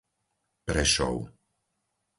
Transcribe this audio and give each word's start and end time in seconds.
Prešov 0.67 1.17